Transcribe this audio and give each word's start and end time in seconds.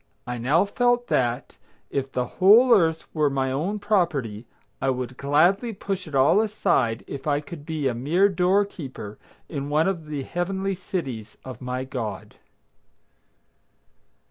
I 0.25 0.39
now 0.39 0.65
felt 0.65 1.09
that, 1.09 1.57
if 1.91 2.11
the 2.11 2.25
whole 2.25 2.73
Earth 2.73 3.05
were 3.13 3.29
my 3.29 3.51
own 3.51 3.77
property, 3.77 4.47
I 4.81 4.89
would 4.89 5.15
gladly 5.15 5.73
push 5.73 6.07
it 6.07 6.15
all 6.15 6.41
aside 6.41 7.03
if 7.05 7.27
I 7.27 7.39
could 7.39 7.67
be 7.67 7.87
a 7.87 7.93
mere 7.93 8.27
door 8.27 8.65
keeper 8.65 9.19
in 9.47 9.69
one 9.69 9.87
of 9.87 10.07
the 10.07 10.23
heavenly 10.23 10.73
cities 10.73 11.37
of 11.45 11.61
my 11.61 11.83
God. 11.83 12.33